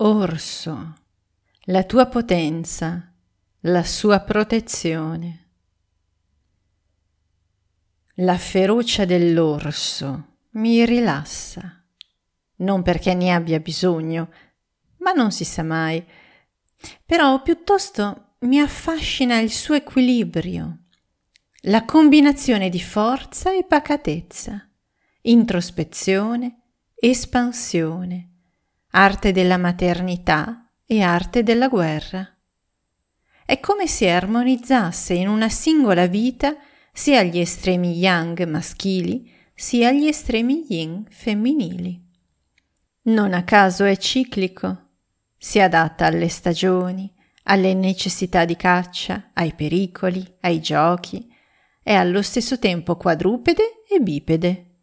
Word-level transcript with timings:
Orso, 0.00 0.94
la 1.64 1.82
tua 1.82 2.06
potenza, 2.06 3.12
la 3.62 3.82
sua 3.82 4.20
protezione. 4.20 5.46
La 8.18 8.38
ferocia 8.38 9.04
dell'orso 9.04 10.36
mi 10.50 10.84
rilassa, 10.84 11.84
non 12.58 12.82
perché 12.82 13.12
ne 13.14 13.32
abbia 13.32 13.58
bisogno, 13.58 14.30
ma 14.98 15.10
non 15.10 15.32
si 15.32 15.44
sa 15.44 15.64
mai, 15.64 16.06
però 17.04 17.42
piuttosto 17.42 18.36
mi 18.42 18.60
affascina 18.60 19.40
il 19.40 19.50
suo 19.50 19.74
equilibrio, 19.74 20.84
la 21.62 21.84
combinazione 21.84 22.68
di 22.68 22.80
forza 22.80 23.52
e 23.52 23.64
pacatezza, 23.64 24.64
introspezione, 25.22 26.60
espansione 26.94 28.27
arte 28.90 29.32
della 29.32 29.58
maternità 29.58 30.70
e 30.86 31.02
arte 31.02 31.42
della 31.42 31.68
guerra. 31.68 32.26
È 33.44 33.60
come 33.60 33.86
se 33.86 34.10
armonizzasse 34.10 35.12
in 35.12 35.28
una 35.28 35.50
singola 35.50 36.06
vita 36.06 36.56
sia 36.92 37.22
gli 37.22 37.38
estremi 37.38 37.98
yang 37.98 38.42
maschili 38.46 39.30
sia 39.54 39.92
gli 39.92 40.06
estremi 40.06 40.64
yin 40.68 41.04
femminili. 41.08 42.02
Non 43.02 43.34
a 43.34 43.44
caso 43.44 43.84
è 43.84 43.96
ciclico, 43.96 44.90
si 45.36 45.60
adatta 45.60 46.06
alle 46.06 46.28
stagioni, 46.28 47.12
alle 47.44 47.74
necessità 47.74 48.44
di 48.44 48.56
caccia, 48.56 49.30
ai 49.34 49.54
pericoli, 49.54 50.24
ai 50.40 50.60
giochi, 50.60 51.30
è 51.82 51.92
allo 51.92 52.22
stesso 52.22 52.58
tempo 52.58 52.96
quadrupede 52.96 53.82
e 53.88 54.00
bipede, 54.00 54.76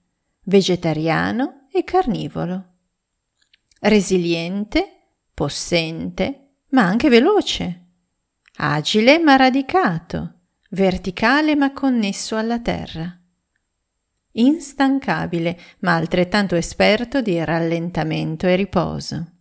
vegetariano 0.43 1.67
e 1.71 1.83
carnivoro 1.83 2.74
resiliente, 3.85 5.09
possente, 5.33 6.55
ma 6.69 6.83
anche 6.83 7.09
veloce, 7.09 7.83
agile 8.57 9.19
ma 9.19 9.35
radicato, 9.35 10.33
verticale 10.71 11.55
ma 11.55 11.71
connesso 11.71 12.35
alla 12.35 12.59
terra, 12.59 13.19
instancabile 14.31 15.59
ma 15.79 15.95
altrettanto 15.95 16.55
esperto 16.55 17.21
di 17.21 17.41
rallentamento 17.43 18.47
e 18.47 18.55
riposo. 18.55 19.31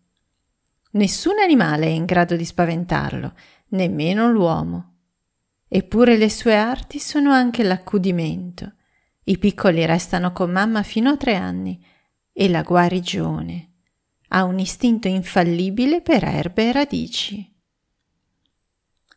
Nessun 0.92 1.38
animale 1.40 1.86
è 1.86 1.90
in 1.90 2.04
grado 2.04 2.36
di 2.36 2.44
spaventarlo, 2.44 3.32
nemmeno 3.68 4.30
l'uomo. 4.30 4.92
Eppure 5.66 6.16
le 6.16 6.28
sue 6.28 6.54
arti 6.54 7.00
sono 7.00 7.32
anche 7.32 7.64
l'accudimento. 7.64 8.74
I 9.24 9.38
piccoli 9.38 9.84
restano 9.86 10.32
con 10.32 10.52
mamma 10.52 10.82
fino 10.82 11.10
a 11.10 11.16
tre 11.16 11.34
anni 11.34 11.84
e 12.32 12.48
la 12.48 12.62
guarigione 12.62 13.70
ha 14.34 14.42
un 14.42 14.58
istinto 14.58 15.06
infallibile 15.06 16.00
per 16.00 16.24
erbe 16.24 16.68
e 16.68 16.72
radici. 16.72 17.54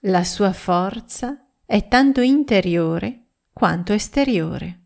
La 0.01 0.23
sua 0.23 0.53
forza 0.53 1.43
è 1.65 1.87
tanto 1.87 2.21
interiore 2.21 3.23
quanto 3.51 3.93
esteriore. 3.93 4.81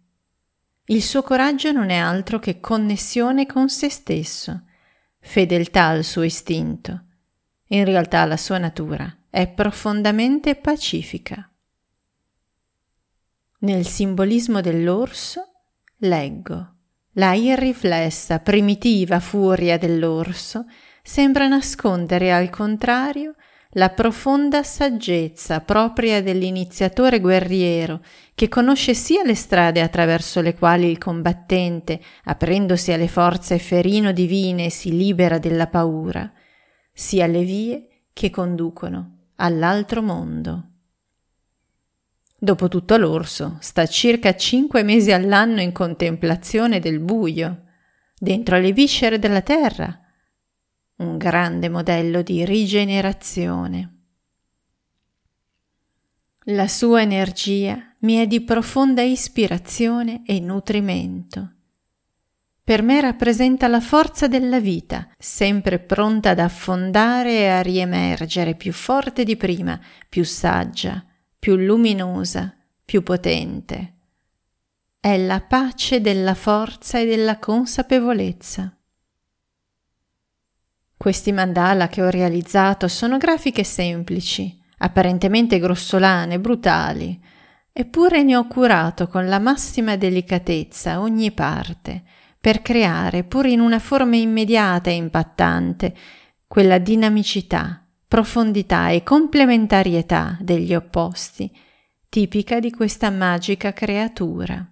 Il 0.86 1.04
suo 1.04 1.22
coraggio 1.22 1.74
non 1.74 1.90
è 1.90 1.98
altro 1.98 2.40
che 2.40 2.62
connessione 2.62 3.46
con 3.46 3.68
se 3.68 3.90
stesso, 3.90 4.68
fedeltà 5.20 5.88
al 5.88 6.06
suo 6.06 6.24
istinto. 6.24 7.04
In 7.68 7.84
realtà 7.84 8.24
la 8.24 8.38
sua 8.38 8.58
natura 8.58 9.14
è 9.30 9.50
profondamente 9.50 10.56
pacifica. 10.56 11.46
Nel 13.60 13.86
simbolismo 13.86 14.62
dell'orso 14.62 15.52
leggo 15.98 16.76
la 17.14 17.34
irriflessa, 17.34 18.40
primitiva 18.40 19.20
furia 19.20 19.78
dell'orso 19.78 20.66
sembra 21.04 21.48
nascondere 21.48 22.32
al 22.32 22.50
contrario 22.50 23.36
la 23.76 23.90
profonda 23.90 24.64
saggezza 24.64 25.62
propria 25.62 26.22
dell'iniziatore 26.22 27.20
guerriero 27.20 28.02
che 28.36 28.50
conosce 28.50 28.94
sia 28.94 29.24
le 29.24 29.36
strade 29.36 29.82
attraverso 29.82 30.42
le 30.42 30.56
quali 30.56 30.90
il 30.90 30.98
combattente, 30.98 32.02
aprendosi 32.26 32.92
alle 32.92 33.08
forze 33.08 33.60
ferino 33.60 34.12
divine, 34.12 34.70
si 34.70 34.96
libera 34.96 35.38
della 35.38 35.68
paura, 35.68 36.32
sia 36.92 37.28
le 37.28 37.44
vie 37.44 37.88
che 38.12 38.30
conducono 38.30 39.30
all'altro 39.36 40.02
mondo. 40.02 40.71
Dopotutto 42.44 42.98
l'orso 42.98 43.58
sta 43.60 43.86
circa 43.86 44.36
cinque 44.36 44.82
mesi 44.82 45.12
all'anno 45.12 45.62
in 45.62 45.72
contemplazione 45.72 46.80
del 46.80 46.98
buio, 46.98 47.66
dentro 48.18 48.58
le 48.58 48.72
viscere 48.72 49.20
della 49.20 49.44
terra. 49.44 49.96
Un 50.96 51.20
grande 51.20 51.70
modello 51.70 52.24
di 52.24 52.44
rigenerazione. 52.44 53.98
La 56.46 56.68
sua 56.68 57.02
energia 57.02 57.94
mi 58.00 58.16
è 58.16 58.26
di 58.26 58.42
profonda 58.42 59.04
ispirazione 59.04 60.24
e 60.26 60.40
nutrimento. 60.40 61.52
Per 62.64 62.82
me 62.82 63.02
rappresenta 63.02 63.68
la 63.68 63.82
forza 63.82 64.28
della 64.28 64.60
vita, 64.60 65.08
sempre 65.16 65.78
pronta 65.78 66.32
ad 66.32 66.40
affondare 66.40 67.34
e 67.34 67.48
a 67.50 67.62
riemergere 67.62 68.56
più 68.56 68.74
forte 68.74 69.24
di 69.24 69.38
prima, 69.38 69.80
più 70.10 70.24
saggia, 70.24 71.06
più 71.42 71.56
luminosa, 71.56 72.56
più 72.86 73.02
potente. 73.02 73.94
È 75.00 75.18
la 75.18 75.42
pace 75.42 76.00
della 76.00 76.36
forza 76.36 77.00
e 77.00 77.08
della 77.08 77.40
consapevolezza. 77.40 78.78
Questi 80.96 81.32
mandala 81.32 81.88
che 81.88 82.04
ho 82.04 82.12
realizzato 82.12 82.88
sono 82.88 83.18
grafiche 83.18 83.64
semplici, 83.64 84.56
apparentemente 84.78 85.58
grossolane, 85.58 86.40
brutali, 86.40 87.20
eppure 87.74 88.22
ne 88.22 88.36
ho 88.36 88.46
curato 88.46 89.08
con 89.08 89.28
la 89.28 89.40
massima 89.40 89.96
delicatezza 89.96 91.00
ogni 91.00 91.32
parte, 91.32 92.04
per 92.40 92.62
creare, 92.62 93.24
pur 93.24 93.48
in 93.48 93.62
una 93.62 93.80
forma 93.80 94.16
immediata 94.16 94.92
e 94.92 94.94
impattante, 94.94 95.96
quella 96.46 96.78
dinamicità, 96.78 97.81
profondità 98.12 98.90
e 98.90 99.04
complementarietà 99.04 100.38
degli 100.42 100.76
opposti, 100.76 101.50
tipica 102.10 102.60
di 102.60 102.70
questa 102.70 103.10
magica 103.10 103.72
creatura. 103.72 104.70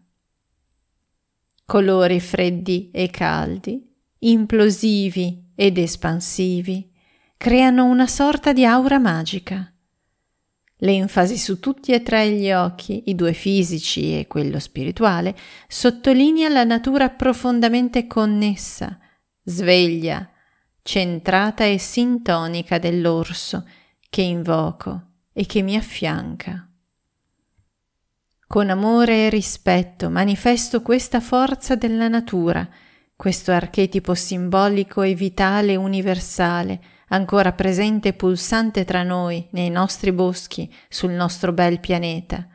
Colori 1.66 2.20
freddi 2.20 2.92
e 2.92 3.10
caldi, 3.10 3.96
implosivi 4.20 5.52
ed 5.56 5.78
espansivi, 5.78 6.92
creano 7.38 7.86
una 7.86 8.08
sorta 8.08 8.52
di 8.52 8.66
aura 8.66 9.00
magica. 9.00 9.74
L'enfasi 10.80 11.38
su 11.38 11.62
tutti 11.62 11.94
e 11.94 12.04
tre 12.04 12.32
gli 12.32 12.52
occhi, 12.52 13.04
i 13.06 13.16
due 13.16 13.32
fisici 13.32 14.20
e 14.20 14.28
quello 14.28 14.60
spirituale, 14.60 15.34
sottolinea 15.70 16.50
la 16.50 16.66
natura 16.66 17.08
profondamente 17.08 18.06
connessa, 18.06 19.00
sveglia, 19.44 20.30
centrata 20.90 21.66
e 21.66 21.78
sintonica 21.78 22.80
dell'orso 22.80 23.64
che 24.10 24.24
invoco 24.24 25.02
e 25.32 25.46
che 25.46 25.62
mi 25.62 25.76
affianca. 25.76 26.68
Con 28.48 28.72
amore 28.72 29.28
e 29.28 29.30
rispetto 29.30 30.10
manifesto 30.10 30.82
questa 30.82 31.20
forza 31.20 31.76
della 31.76 32.08
natura, 32.08 32.68
questo 33.16 33.52
archetipo 33.52 34.16
simbolico 34.16 35.04
e 35.04 35.14
vitale 35.14 35.76
universale, 35.76 36.82
ancora 37.10 37.52
presente 37.52 38.08
e 38.08 38.14
pulsante 38.14 38.84
tra 38.84 39.04
noi, 39.04 39.48
nei 39.52 39.70
nostri 39.70 40.12
boschi, 40.12 40.74
sul 40.88 41.12
nostro 41.12 41.54
bel 41.54 41.80
pianeta. 41.80 42.48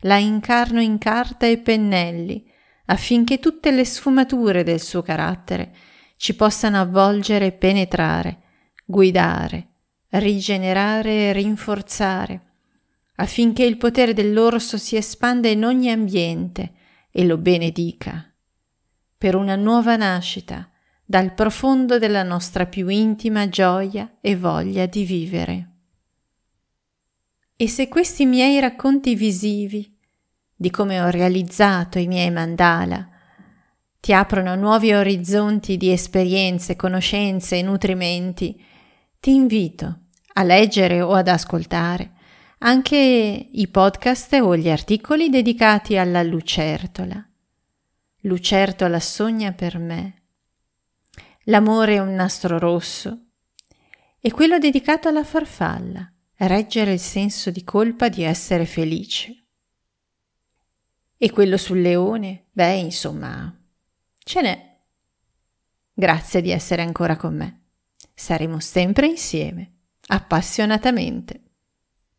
La 0.00 0.16
incarno 0.16 0.80
in 0.80 0.96
carta 0.96 1.44
e 1.44 1.58
pennelli, 1.58 2.50
affinché 2.86 3.38
tutte 3.38 3.70
le 3.70 3.84
sfumature 3.84 4.62
del 4.62 4.80
suo 4.80 5.02
carattere 5.02 5.92
ci 6.16 6.34
possano 6.34 6.80
avvolgere 6.80 7.46
e 7.46 7.52
penetrare, 7.52 8.40
guidare, 8.84 9.68
rigenerare 10.10 11.28
e 11.28 11.32
rinforzare, 11.32 12.42
affinché 13.16 13.64
il 13.64 13.76
potere 13.76 14.12
dell'orso 14.12 14.76
si 14.78 14.96
espanda 14.96 15.48
in 15.48 15.64
ogni 15.64 15.90
ambiente 15.90 16.72
e 17.10 17.24
lo 17.24 17.38
benedica, 17.38 18.32
per 19.16 19.34
una 19.36 19.56
nuova 19.56 19.96
nascita 19.96 20.68
dal 21.04 21.34
profondo 21.34 21.98
della 21.98 22.22
nostra 22.22 22.66
più 22.66 22.88
intima 22.88 23.48
gioia 23.48 24.16
e 24.20 24.36
voglia 24.36 24.86
di 24.86 25.04
vivere. 25.04 25.68
E 27.56 27.68
se 27.68 27.88
questi 27.88 28.26
miei 28.26 28.58
racconti 28.58 29.14
visivi 29.14 29.96
di 30.56 30.70
come 30.70 31.00
ho 31.00 31.08
realizzato 31.08 31.98
i 31.98 32.06
miei 32.06 32.30
mandala 32.30 33.08
ti 34.04 34.12
aprono 34.12 34.54
nuovi 34.54 34.92
orizzonti 34.92 35.78
di 35.78 35.90
esperienze, 35.90 36.76
conoscenze 36.76 37.56
e 37.56 37.62
nutrimenti, 37.62 38.62
ti 39.18 39.32
invito 39.32 40.00
a 40.34 40.42
leggere 40.42 41.00
o 41.00 41.14
ad 41.14 41.26
ascoltare 41.26 42.12
anche 42.58 43.48
i 43.50 43.66
podcast 43.68 44.34
o 44.34 44.54
gli 44.58 44.68
articoli 44.68 45.30
dedicati 45.30 45.96
alla 45.96 46.22
lucertola. 46.22 47.26
Lucertola 48.20 49.00
sogna 49.00 49.52
per 49.52 49.78
me. 49.78 50.24
L'amore 51.44 51.94
è 51.94 51.98
un 51.98 52.12
nastro 52.12 52.58
rosso 52.58 53.28
E 54.20 54.30
quello 54.30 54.58
dedicato 54.58 55.08
alla 55.08 55.24
farfalla, 55.24 56.12
reggere 56.36 56.92
il 56.92 57.00
senso 57.00 57.50
di 57.50 57.64
colpa 57.64 58.10
di 58.10 58.22
essere 58.22 58.66
felice. 58.66 59.46
E 61.16 61.30
quello 61.30 61.56
sul 61.56 61.80
leone, 61.80 62.48
beh, 62.52 62.74
insomma, 62.74 63.63
ce 64.24 64.40
n'è. 64.40 64.78
Grazie 65.92 66.40
di 66.40 66.50
essere 66.50 66.82
ancora 66.82 67.16
con 67.16 67.36
me. 67.36 67.60
Saremo 68.12 68.58
sempre 68.58 69.06
insieme, 69.06 69.72
appassionatamente. 70.08 71.43